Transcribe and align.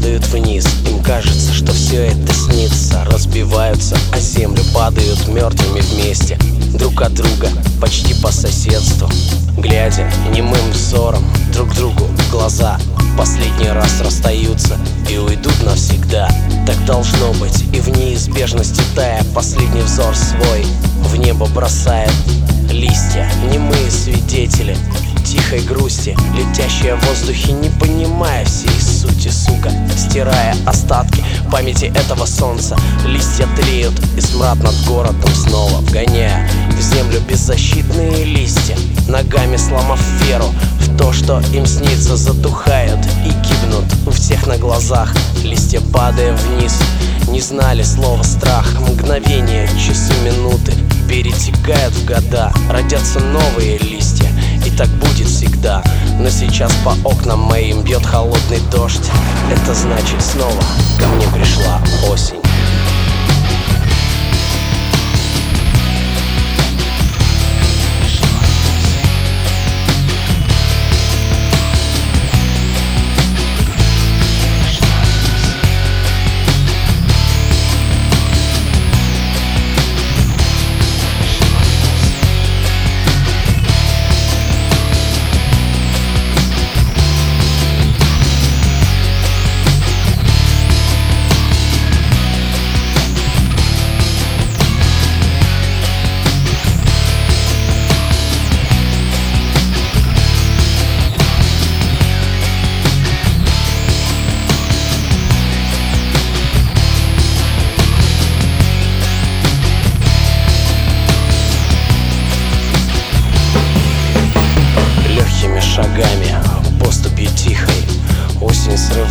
падают 0.00 0.26
вниз. 0.28 0.66
Им 0.88 1.02
кажется, 1.02 1.52
что 1.52 1.72
все 1.72 2.06
это 2.06 2.32
снится. 2.32 3.04
Разбиваются 3.04 3.98
о 4.12 4.18
землю, 4.18 4.62
падают 4.74 5.28
мертвыми 5.28 5.80
вместе. 5.80 6.38
Друг 6.78 7.02
от 7.02 7.12
друга, 7.12 7.48
почти 7.82 8.14
по 8.14 8.32
соседству. 8.32 9.10
Глядя 9.58 10.10
немым 10.34 10.70
взором 10.70 11.22
друг 11.52 11.74
другу 11.74 12.04
в 12.04 12.30
глаза 12.30 12.78
Последний 13.18 13.68
раз 13.68 14.00
расстаются 14.00 14.78
и 15.10 15.18
уйдут 15.18 15.62
навсегда. 15.64 16.30
Так 16.66 16.82
должно 16.86 17.34
быть 17.34 17.64
и 17.74 17.80
в 17.80 17.88
неизбежности 17.88 18.80
тая 18.94 19.22
Последний 19.34 19.82
взор 19.82 20.16
свой 20.16 20.64
в 21.10 21.16
небо 21.16 21.46
бросает 21.46 22.12
Листья, 22.70 23.30
немые 23.52 23.90
свидетели 23.90 24.76
тихой 25.30 25.60
грусти 25.60 26.16
Летящая 26.34 26.96
в 26.96 27.06
воздухе, 27.06 27.52
не 27.52 27.68
понимая 27.68 28.44
всей 28.44 28.80
сути, 28.80 29.28
сука 29.28 29.70
Стирая 29.96 30.56
остатки 30.66 31.24
памяти 31.50 31.92
этого 31.94 32.26
солнца. 32.26 32.76
Листья 33.04 33.46
тлеют 33.56 33.94
и 34.16 34.20
смрад 34.20 34.58
над 34.62 34.74
городом 34.86 35.32
снова 35.34 35.78
Вгоняя 35.78 36.48
в 36.76 36.80
землю 36.80 37.20
беззащитные 37.28 38.24
листья 38.24 38.76
Ногами 39.08 39.56
сломав 39.56 40.00
веру 40.24 40.46
в 40.80 40.96
то, 40.96 41.12
что 41.12 41.40
им 41.52 41.66
снится 41.66 42.16
Затухают 42.16 43.00
и 43.24 43.28
гибнут. 43.28 43.84
У 44.06 44.10
всех 44.10 44.46
на 44.46 44.58
глазах 44.58 45.14
Листья 45.44 45.80
падая 45.92 46.36
вниз. 46.36 46.80
Не 47.28 47.40
знали 47.40 47.82
слова 47.82 48.22
страх 48.24 48.66
Мгновения, 48.80 49.68
часы, 49.78 50.12
минуты 50.24 50.72
перетекают 51.08 51.92
в 51.94 52.04
года. 52.04 52.52
Родятся 52.70 53.18
новые 53.18 53.78
листья 53.78 54.30
всегда 55.40 55.82
Но 56.18 56.28
сейчас 56.28 56.72
по 56.84 56.90
окнам 57.08 57.40
моим 57.40 57.82
бьет 57.82 58.04
холодный 58.04 58.60
дождь. 58.70 59.10
Это 59.50 59.74
значит 59.74 60.20
снова 60.20 60.60
ко 60.98 61.06
мне 61.06 61.26
пришла 61.32 61.80
осень 62.10 62.39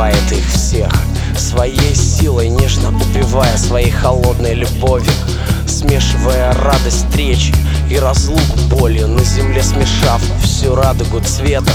Срывает 0.00 0.32
их 0.32 0.48
всех. 0.48 0.90
Своей 1.36 1.94
силой 1.94 2.48
нежно 2.48 2.88
убивая 2.88 3.54
Своей 3.58 3.90
холодной 3.90 4.54
любовью 4.54 5.12
Смешивая 5.66 6.54
радость 6.54 7.04
встречи 7.04 7.54
И 7.90 7.98
разлук 7.98 8.40
болью 8.70 9.08
На 9.08 9.22
земле 9.22 9.62
смешав 9.62 10.22
всю 10.42 10.74
радугу 10.74 11.20
цвета. 11.20 11.70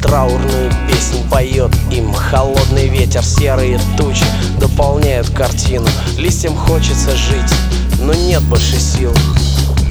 Траурную 0.00 0.72
песнь 0.88 1.28
поет 1.28 1.70
им 1.92 2.14
Холодный 2.14 2.88
ветер, 2.88 3.22
серые 3.22 3.78
тучи 3.98 4.24
Дополняют 4.58 5.28
картину. 5.28 5.86
Листьям 6.16 6.56
хочется 6.56 7.14
жить, 7.14 7.54
но 8.00 8.14
нет 8.14 8.40
больше 8.44 8.80
сил. 8.80 9.12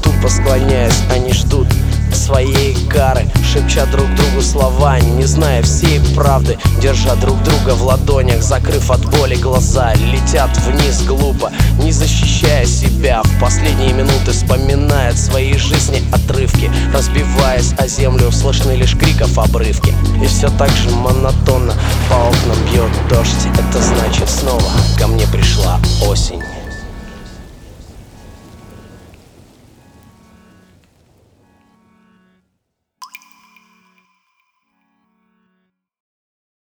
Тупо 0.01 0.27
склоняясь, 0.27 1.03
они 1.13 1.33
ждут 1.33 1.67
своей 2.15 2.75
кары 2.87 3.27
Шепча 3.51 3.85
друг 3.85 4.07
другу 4.15 4.41
слова, 4.41 4.99
не 4.99 5.23
зная 5.23 5.61
всей 5.61 5.99
правды 6.15 6.57
Держа 6.81 7.15
друг 7.15 7.41
друга 7.43 7.75
в 7.75 7.83
ладонях, 7.83 8.41
закрыв 8.41 8.91
от 8.91 9.05
боли 9.05 9.35
глаза 9.35 9.93
Летят 9.95 10.55
вниз 10.57 11.03
глупо, 11.03 11.51
не 11.81 11.91
защищая 11.91 12.65
себя. 12.65 13.21
В 13.23 13.39
последние 13.39 13.93
минуты 13.93 14.31
вспоминают 14.31 15.17
свои 15.17 15.53
жизни 15.53 16.03
отрывки 16.11 16.71
Разбиваясь 16.93 17.73
о 17.77 17.87
землю, 17.87 18.31
слышны 18.31 18.73
лишь 18.73 18.97
криков 18.97 19.37
обрывки. 19.37 19.93
И 20.21 20.27
все 20.27 20.49
так 20.49 20.69
же 20.69 20.89
монотонно 20.89 21.73
по 22.09 22.15
окнам 22.15 22.57
бьет 22.71 22.91
дождь 23.09 23.47
Это 23.57 23.81
значит 23.81 24.29
снова 24.29 24.71
ко 24.97 25.07
мне 25.07 25.25
пришла 25.27 25.79
осень 26.07 26.41